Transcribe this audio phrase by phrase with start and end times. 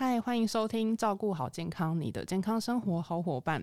[0.00, 3.60] 嗨，欢迎收听《照顾好健康，你的健康生活好伙伴》。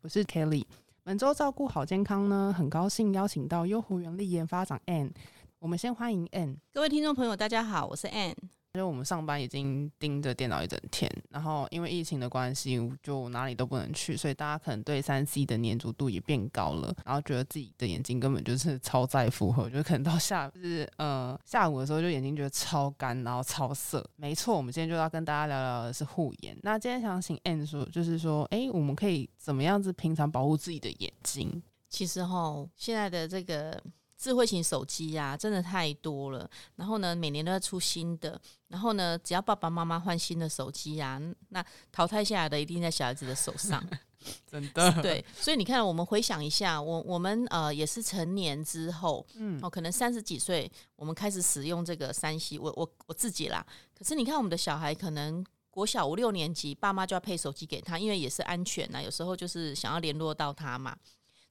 [0.00, 0.64] 我是 Kelly。
[1.02, 5.10] 本周照顾好健康呢，很高兴邀请到优活原力研发长 Anne。
[5.58, 6.58] 我们先欢迎 Anne。
[6.72, 8.36] 各位听众朋友，大家好，我是 Anne。
[8.74, 24.08] 因为我们上班已经盯着电脑一整天，然后因为疫情的关系，就哪里都不能去，所以大家可能对三 C 的粘着度也变高了，然后觉得自己的眼睛根本就是超载负荷，就可能到下就是呃下午的时候就眼睛觉得超干，然后超涩。
[24.14, 26.56] 没错，我们今天就要跟大家聊聊的是护眼。
[26.62, 31.60] 那今天想请 Ann 说，就是说，哎，我们可以怎么样子平常保护自己的眼睛？
[31.88, 33.82] 其实哈，现在的这个。
[34.20, 36.48] 智慧型手机呀，真的太多了。
[36.76, 38.38] 然后呢，每年都要出新的。
[38.68, 43.82] 然后呢，只要爸爸妈妈换新的手机呀，那淘汰下来的一定在小孩子的手上。
[44.46, 44.92] 真的。
[45.00, 52.58] 对，所以你看，我们回想一下，我我们呃也是成年之后，嗯，哦，可能三十几岁，我们开始使用这个三 C。
[52.58, 53.66] 我我我自己啦。
[53.98, 59.02] 可是你看，我们的小孩可能国小五六年级，爸妈就要配手机给他，因为也是安全呐。
[59.02, 60.94] 有时候就是想要联络到他嘛。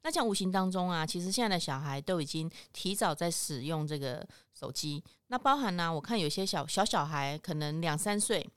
[0.09, 4.27] 那像无形当中啊，其实现在的小孩都已经提早在使用这个
[4.59, 5.03] 手机。
[5.27, 8.49] 那包含呢，我看有些小小小孩可能两三岁，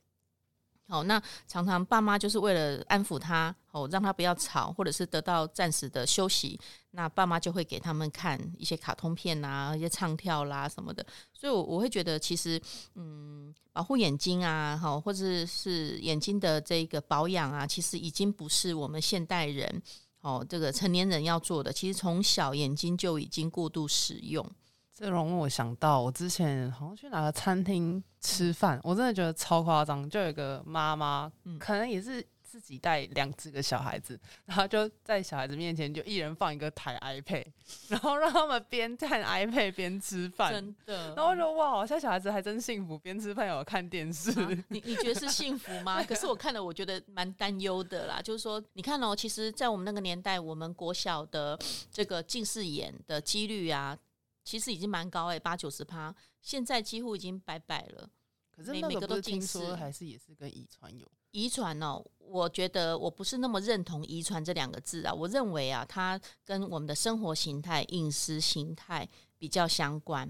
[0.89, 6.59] 好，那常常爸妈就是为了安抚他，哦，让他不要吵，或者是得到暂时的休息，
[6.93, 11.05] 那爸妈就会给他们看一些卡通片啊，一些唱跳啦什么的。
[11.35, 12.59] 所以，我我会觉得，其实，
[12.95, 19.83] 嗯，保护眼睛啊，好，或者是眼睛的这个保养啊，其实已经不是我们现代人。
[20.23, 24.45] 哦，这个成年人要做的，其实从小眼睛就已经过度使用。
[24.93, 30.09] 这让我想到，我之前好像去哪个餐厅吃饭，我真的觉得超夸张。
[30.09, 32.27] 就有一个妈妈，可能也是。
[32.53, 37.47] 自己带两只个小孩子，然后就在小孩子面前就一人放一个台 iPad，
[37.89, 40.53] 然后让他们边看 iPad 边吃饭。
[40.53, 44.31] 真的，然后说哇，现在小孩子还真幸福，边吃饭有看电视。
[44.69, 46.05] 你你觉得是幸福吗？
[46.05, 48.21] 可是我看了，我觉得蛮担忧的啦。
[48.21, 51.59] 就是说，你看哦，其实，在我们那个年代，我们国小的
[51.91, 53.99] 这个近视眼的几率啊，
[54.45, 56.15] 其实已经蛮高哎，八九十趴。
[56.43, 58.11] 现在几乎已经拜拜了。
[58.55, 62.03] 可是每个都听说还是也是跟遗传有遗传哦。
[62.19, 65.13] 我觉得我不是那么认同遗传这两个字啊。
[65.13, 69.07] 我认为啊，它跟我们的生活形态、饮食形态
[69.37, 70.27] 比较相关。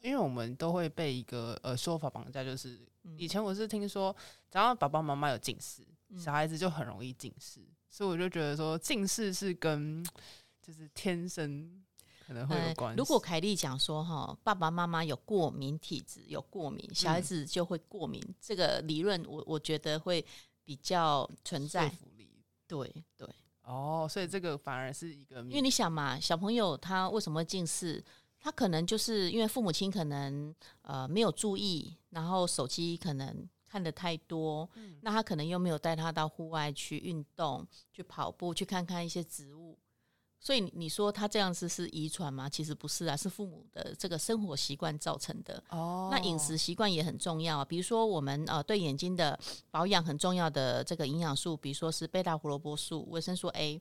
[0.00, 2.80] 因为我们都会被一个呃说法绑架，就是
[3.16, 4.12] 以前我是听说，
[4.50, 5.86] 只要爸爸妈妈有近视，
[6.18, 10.04] 小孩子就很容易近视，所以我就觉得说近视是跟
[10.60, 11.84] 就是天生。
[12.32, 12.96] 可能会有关。
[12.96, 18.22] 如果凯莉讲说哈，爸爸妈妈有过敏体质，有过敏，小孩子就会过敏。
[18.40, 20.24] 这个理论，我我觉得会
[20.64, 21.92] 比较存在。
[22.66, 23.28] 对对。
[23.64, 28.02] 哦，所以这个反而是一个，因为你想嘛，小朋友他为什么会近视？
[28.40, 34.68] 他可能就是因为父母亲可能呃没有注意，然后手机可能看的太多，
[35.02, 39.78] 那他可能又没有带他到户外去运动，去跑步，去看看一些植物。
[40.44, 42.48] 所以你说他这样子是遗传吗？
[42.48, 45.62] 其实不是啊，是父母的这个生活习惯造成的。
[45.68, 47.64] 哦，那饮食习惯也很重要啊。
[47.64, 49.38] 比如说我们呃对眼睛的
[49.70, 53.80] 保养很重要的这个营养素，比如说是贝塔胡萝卜素、维生素 A。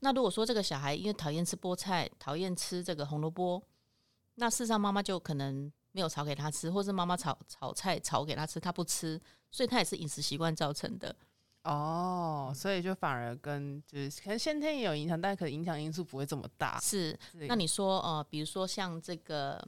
[0.00, 3.62] 那如果说这个小孩因为讨厌吃菠菜、讨厌吃这个红萝卜，
[4.34, 9.18] 那事实上妈妈就可能没有炒给他吃，或是妈妈炒炒菜炒给他吃，他不吃，
[9.50, 11.16] 所以他也是饮食习惯造成的。
[11.64, 16.80] 哦，所以就反而跟就是可能先天也有影响，但可能影响因素不会这么大。
[16.80, 17.16] 是，
[17.48, 19.64] 那你说呃，比如说像这个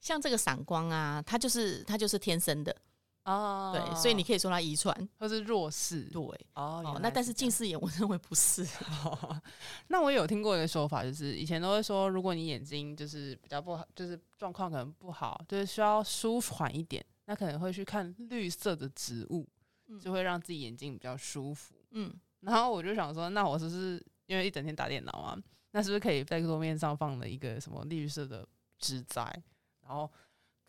[0.00, 2.74] 像这个散光啊，它就是它就是天生的
[3.24, 6.04] 哦，对，所以你可以说它遗传或是弱视。
[6.04, 6.22] 对，
[6.54, 8.66] 哦，那但是近视眼我认为不是。
[9.88, 19.46] 那我有听过一个说法，就是以前都会说，如果你眼睛就是比较不好，就是状况可能不好，就是需要舒缓一点，那可能会去看绿色的植物。
[20.00, 25.38] 就会让自己眼睛比较舒服，嗯，然后我就想说，那我是不是因为一整天打电脑啊？
[25.70, 28.46] 那是不是可以在桌面上放了一个什么绿色的
[28.78, 29.22] 纸仔，
[29.82, 30.10] 然后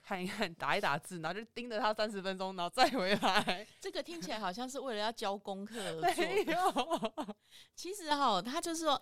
[0.04, 3.66] 看一看， 打一打字，然后就盯着它三十分钟，然后再回来？
[3.80, 7.36] 这个听起来好像是为了要交功课而做。
[7.74, 9.02] 其实哈，他就是说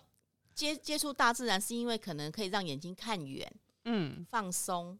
[0.54, 3.52] 接接触大自然，是因为可能可以让眼睛看远，
[3.84, 4.98] 嗯，放松。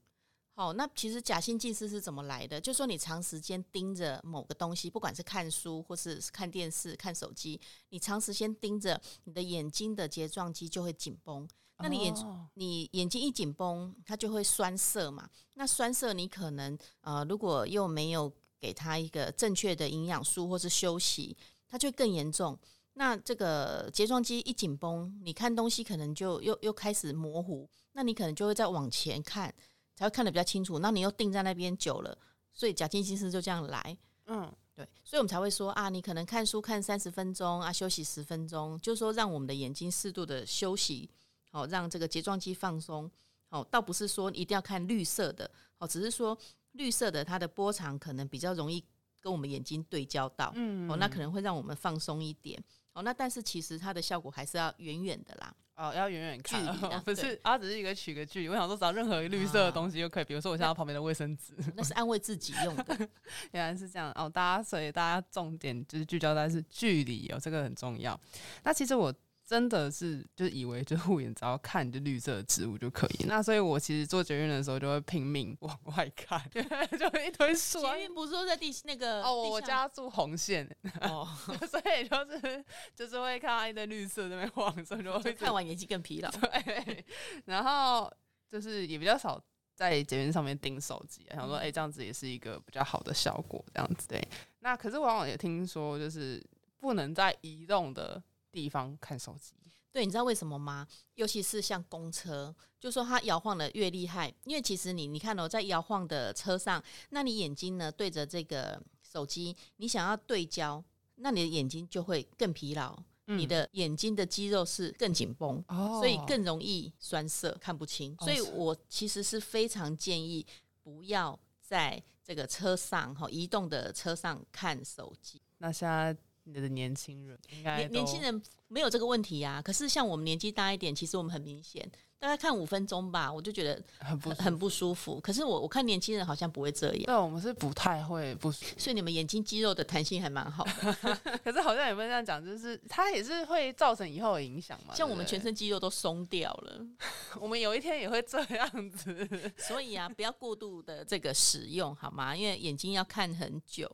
[0.56, 2.58] 哦，那其实假性近视是怎么来的？
[2.58, 7.60] 就说你长时间盯着某个东西，不管是看书或是看电视、看手机，
[7.90, 11.46] 你长时间盯着，你的眼睛的睫状肌就会紧绷。
[11.78, 12.14] 那你眼
[12.54, 15.28] 你眼睛一紧绷，它就会酸涩嘛。
[15.54, 21.36] 那酸涩，你可能呃，如果又没有给它一个正确的营养素或是休息，
[21.68, 22.58] 它就更严重。
[22.94, 29.54] 那这个睫状肌一紧绷，你看东西可能就又又开始模糊，那你可能就会再往前看，
[29.96, 30.78] 才会看得比较清楚。
[30.78, 32.16] 那你又定在那边久了，
[32.52, 33.96] 所以假定心思就这样来。
[34.26, 41.10] 嗯，对，所以我们才会说啊，你可能看书看三十分钟啊，休息十分钟，就是说让我们的眼睛适度的休息，
[41.50, 43.10] 好，让这个睫状肌放松。
[43.48, 46.36] 好，倒不是说一定要看绿色的，哦，只是说
[46.72, 48.84] 绿色的它的波长可能比较容易
[49.20, 52.62] 跟我们眼睛对焦到，嗯，哦，那可能会让我们放松一点。
[52.96, 55.54] 哦，那但是其实它的效果还是要远远的啦。
[55.76, 56.64] 哦，要远远看，
[57.04, 58.48] 不是，它只是一个取个距离。
[58.48, 63.08] 我想说，找任何绿色的东西就可以，比如说我现在旁边的卫生纸，那是安慰自己用的。
[63.52, 68.18] 原来是这样哦，大家所以大家重点就是聚焦在是距离哦，这个很重要。
[68.64, 69.14] 那其实我。
[69.46, 77.80] 真的是就以为就护眼只要看就绿色的植物就可以，那所以我其实做捷运的时候就会拼命往外看， 就一堆树。
[77.80, 80.68] 捷运不是说在地那个哦，我家住红线
[81.02, 81.28] 哦，
[81.70, 82.64] 所以就是
[82.96, 86.28] 就是会看到一堆绿色那边晃，所以就会看完眼睛更疲劳。
[86.32, 87.04] 对，
[87.44, 88.12] 然后
[88.48, 89.40] 就是也比较少
[89.76, 94.20] 在捷运上面盯手机，想说哎这样子也是一个比较好的效果，这样子对。
[94.58, 96.44] 那可是往往也听说就是
[96.80, 98.20] 不能在移动的。
[98.56, 99.54] 地方看手机，
[99.92, 100.86] 对，你知道为什么吗？
[101.14, 110.82] 尤其是像公车，就说它摇晃的越厉害，因为其实你你看哦，在摇晃的车上，那你眼睛呢对着这个手机，你想要对焦，
[111.16, 118.16] 那你的眼睛就会更疲劳，你的眼睛的肌肉是更紧绷，所以更容易酸涩看不清。
[118.20, 120.46] 所以我其实是非常建议
[120.82, 125.42] 不要在这个车上哈移动的车上看手机。
[125.58, 126.16] 那现在。
[126.46, 129.60] 你的年轻人应该年年轻人没有这个问题呀。
[129.60, 131.88] 可是像我们年纪大一点，其实我们很明显，
[132.20, 135.20] 大概看五分钟吧，我就觉得很不很不舒服。
[135.20, 137.02] 可是我我看年轻人好像不会这样。
[137.06, 138.74] 对，我们是不太会不舒服。
[138.78, 141.14] 所以你们眼睛肌肉的弹性还蛮好的。
[141.42, 144.94] 可是好像也不能这样讲，就是它也是会造成以后的影响嘛？
[144.94, 146.80] 像我们全身肌肉都松掉了，
[147.40, 149.52] 我们有一天也会这样子。
[149.58, 152.36] 所以啊，不要过度的这个使用好吗？
[152.36, 153.90] 因为眼睛要看很久。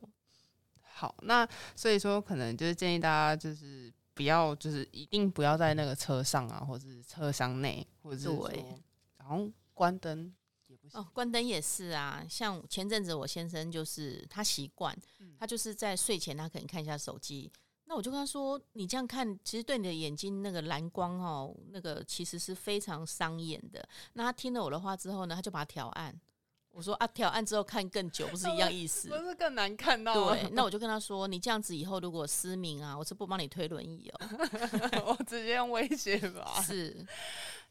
[0.95, 8.49] 好，那所以说可能就是建议大家就是不要就是一定不要在那个车上啊，或者是车厢内，或者是说
[9.17, 10.31] 然后关灯
[10.91, 12.23] 哦，关灯也是啊。
[12.29, 14.95] 像前阵子我先生就是他习惯，
[15.39, 17.51] 他就是在睡前他可能看一下手机，
[17.85, 23.83] 那我就跟他说，你这样看其实对你的眼睛那个蓝光哦，那个其实是非常伤眼的。
[24.13, 26.15] 那他听了我的话之后呢，他就把它调暗。
[26.73, 29.07] 我说啊，调暗之后看更久，不是一样意思？
[29.07, 30.31] 不是更难看到？
[30.31, 34.19] 对，那我就跟他说，你这样子以后如果失明啊，我是不帮你推轮椅哦，
[35.05, 36.59] 我直接用威胁吧。
[36.63, 37.05] 是，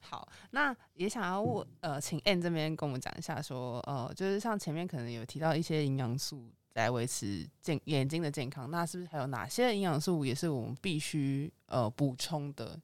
[0.00, 12.78] 好，那也想要问呃，请 N 这边跟我们讲一下，说呃，就是像前面可能有提到一些营养素来维持健眼睛的健康，那是不是还有哪些营养素也是我们必须呃补充的？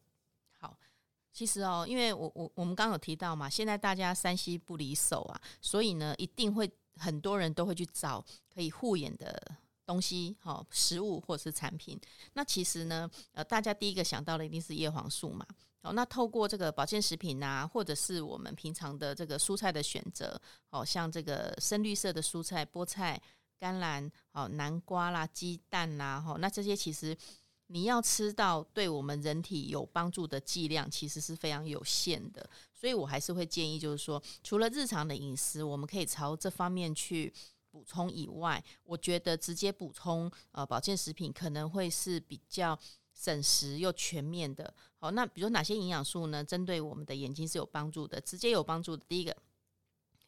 [1.39, 8.21] 其实哦，因为我我我们刚刚有提到嘛，现在大家三西不离手啊，所以呢，一定会很多人都会去找
[8.53, 9.41] 可以护眼的
[9.87, 11.97] 东西，好食物或者是产品。
[12.33, 15.47] 那其实呢，呃，大家第一个想到的一定是叶黄素嘛。
[15.81, 20.37] 好，那透过这个保健食品啊，或者是我们平常的这个蔬菜的选择，
[20.67, 23.23] 好像这个深绿色的蔬菜，菠菜、
[23.61, 27.17] 甘蓝、好南瓜啦、鸡蛋啦，哈，那这些其实。
[27.71, 37.31] 你要吃到对我们人体有帮助的剂量，其实是非常有限的，所以我还是会建议，就是说，除了日常的饮食，我们可以朝这方面去
[37.71, 42.79] 补充以外，我觉得直接补充呃保健食品可能会是比较
[43.13, 44.73] 省时又全面的。
[44.97, 46.43] 好，那比如哪些营养素呢？
[46.43, 49.05] 针对我们的眼睛是有帮助的，直接有帮助的。
[49.07, 49.37] 第一个，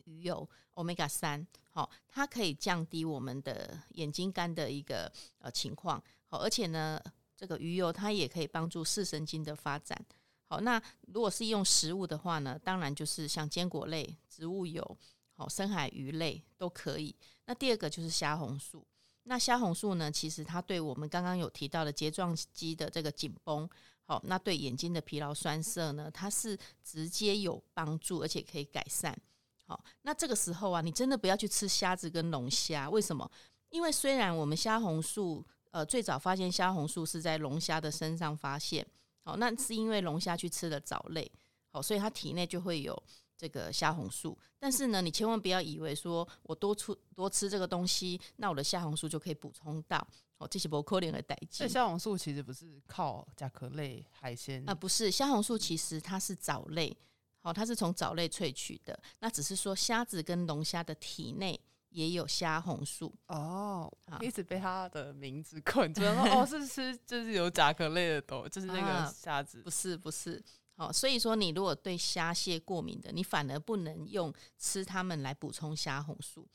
[0.04, 6.02] 鱼油 omega 三，好，它可以降低我们的眼睛干的一个呃情况。
[6.26, 7.00] 好，而且呢。
[7.40, 9.99] 这个鱼油它也可以帮助视神经的发展。
[10.44, 14.99] 好，那如果是用食物的话呢，当然就是像坚果类、植物油、
[15.32, 17.16] 好深海鱼类都可以。
[17.47, 18.87] 那第二个就是虾红素。
[19.23, 23.66] 那虾红素呢，其实它对我们刚刚有提到的睫状肌的这个紧绷，
[24.04, 29.18] 好，那对眼睛的疲劳酸涩呢，它是直接有帮助，而且可以改善。
[29.66, 33.30] 好，那这个时候啊，你真的不要去吃虾子跟龙虾，为什么？
[33.70, 38.84] 因为虽然我们虾红素呃，最早发现虾红素是在龙虾的身上发现，
[39.22, 41.30] 好，那是因为龙虾去吃了藻类，
[41.70, 43.00] 好，所以它体内就会有
[43.36, 44.36] 这个虾红素。
[44.58, 50.04] 但是呢，你千万不要以为说我多出多吃这个东西，那我的虾红素就可以补充到，
[50.38, 51.68] 哦，这些不可能的代际。
[51.68, 56.96] 虾红素其实不是靠甲壳类海鲜啊，不是虾红素其实它是藻类，
[57.42, 59.00] 好，它是从藻类萃取的。
[59.20, 61.60] 那只是说虾子跟龙虾的体内。
[61.90, 63.14] 也有虾红素。
[63.26, 70.42] 哦，一直被它的名字困住，说 哦是吃就是有甲壳类的豆，就是那个虾子，不是不是，
[70.76, 76.49] 好，所以说你如果对虾蟹过敏的，你反而不能用吃它们来补充虾红素。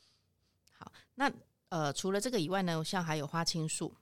[0.72, 1.30] 好，那
[1.68, 3.94] 呃除了这个以外呢，像还有花青素，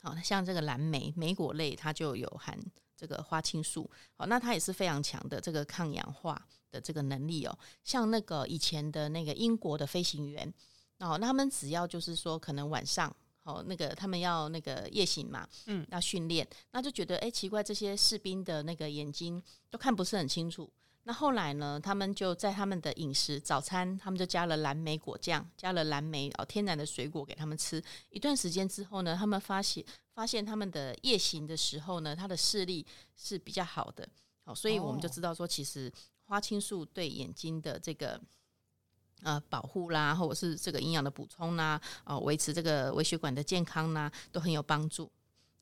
[0.00, 2.58] 好，像这个蓝莓莓果类，它就有含
[2.96, 6.46] 这个花青素，好，那它也是非常强的这个抗氧化。
[6.70, 10.52] 的这个能力哦，像那个以前的那个英国的飞行员
[10.98, 20.70] 哦，那他们只要就是说可能晚上哦，那个他们要那个夜行嘛，嗯，要训练，那就觉得哎奇怪，这些士兵的那个眼睛都看不是很清楚。
[21.04, 27.82] 那后来呢，他们就在他们的饮食早餐，他们就加了蓝莓果酱，加了蓝莓哦，天然的水果给他们吃。
[28.10, 29.82] 一段时间之后呢，他们发现
[30.12, 32.84] 发现他们的夜行的时候呢，他的视力
[33.16, 34.06] 是比较好的。
[34.44, 35.90] 好，所以我们就知道说，其实。
[36.28, 38.20] 花青素对眼睛的这个
[39.22, 45.10] 呃保护啦，或者是这个营养的补充啦，哦，维持这个微血管的健康啦，都很有帮助。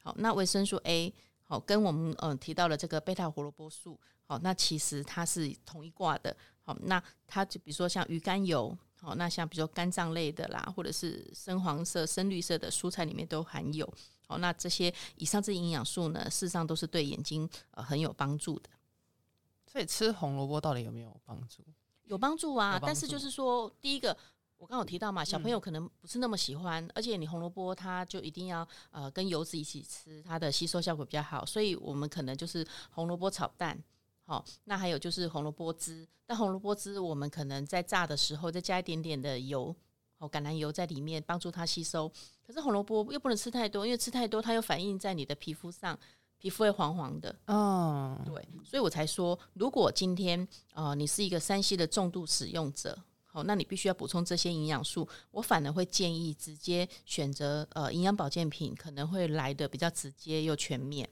[0.02, 6.36] 好，那维生素 A 好，跟我们嗯提到的这个贝塔胡萝卜素好，那其实它是同一挂的。
[6.62, 13.88] 好，那它就比如说像鱼肝油，好，那像比如说肝脏类的啦，或者是深黄色、深绿色的蔬菜里面都含有。
[14.26, 18.68] 好，那这些以上这些营养素呢，事实上都是对眼睛呃很有帮助的。
[19.76, 21.62] 所以吃红萝卜到底有没有帮助？
[22.04, 24.16] 有帮助啊，但是就是说，第一个
[24.56, 33.78] 我刚有提到嘛，小朋友可能不是那么喜欢，而且你红萝卜它就一定要呃跟油脂一起吃，它的吸收效果比较好，所以我们可能就是红萝卜炒蛋，
[34.22, 39.76] 好，那还有就是红萝卜汁，但红萝卜汁我们可能在炸的时候再加一点点的油，
[40.16, 42.10] 哦，橄榄油在里面帮助它吸收，
[42.46, 45.98] 可是红萝卜又不能吃太多，因为吃太多它又反映在你的皮肤上。
[46.46, 61.08] 皮肤会黄黄的，嗯，对，所以我才说，如果今天呃你是一个山西的重度使用者，好，那你必须要补充这些营养素，我反而会建议直接选择呃营养保健品，可能会来的比较直接又全面。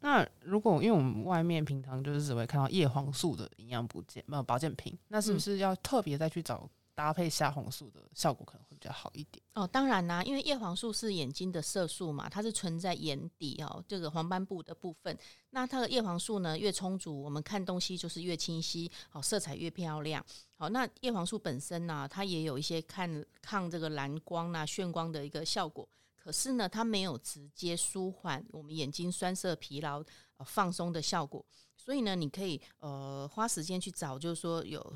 [0.00, 6.68] 那如果因为我们外面平常就是只会看到叶黄素的营养补健呃保健品，那是不是要特别再去找？
[6.94, 9.66] 搭配虾红素的效果可能会比较好一点哦。
[9.66, 15.16] 当然啦，因为叶黄素是眼睛的色素嘛，它是存在眼底哦，这个黄斑部的部分。
[15.50, 20.24] 那它的叶黄素呢越充足，我们看东西就是越清晰，好色彩越漂亮。
[20.56, 25.88] 好，那叶黄素本身呢，它也有一些看抗这个蓝光啊、眩光的一个效果。
[26.14, 30.04] 可是呢，它没有直接舒缓我们眼睛酸涩、疲劳、
[30.44, 31.44] 放松的效果。
[31.76, 34.94] 所以呢，你可以呃花时间去找，就是说有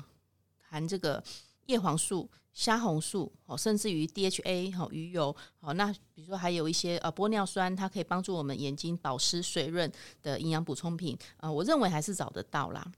[0.61, 1.23] 含这个。
[1.67, 9.89] 叶黄素、虾红素，哦，甚至于 DHA，哦鱼油，哦，那比如说还有一些呃玻尿酸，它可以帮助我们眼睛保湿水润
[10.21, 12.91] 的营养补充品，呃，我认为还是找得到啦。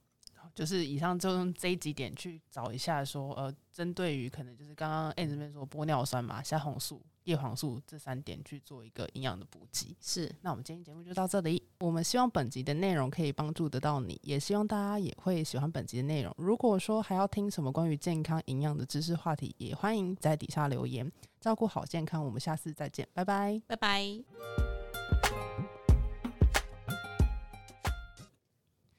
[0.56, 9.96] 就是以上就用这几点去找一下，说呃，针对于可能就是刚刚 A 这边说玻尿酸嘛、虾红素、叶黄素这三点去做一个营养的补给。
[10.02, 11.62] 是，那我们今天节目就到这里。
[11.80, 16.34] 我们希望本集的内容可以帮助得到你，也希望大家也会喜欢本集的内容。
[16.38, 21.10] 如果说还要听什么关于健康营养的知识话题，也欢迎在底下留言。
[21.40, 24.79] 照顾好健康，我们下次再见，拜拜，拜拜。